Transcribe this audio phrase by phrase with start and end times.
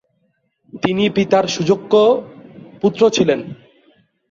[0.83, 1.93] তিনি পিতার সুযোগ্য
[2.81, 3.39] পুত্র ছিলেন।